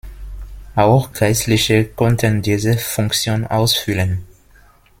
[0.73, 4.25] Auch Geistliche konnten diese Funktion ausfüllen.